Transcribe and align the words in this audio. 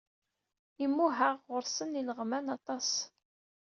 Imuhaɣ 0.85 1.35
ɣur-sen 1.51 1.97
ileɣman 1.99 2.45
aṭas. 2.55 2.89